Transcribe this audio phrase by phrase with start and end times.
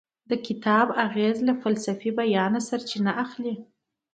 [0.29, 3.55] د کتاب اغیز له فلسفي بیانه سرچینه اخلي.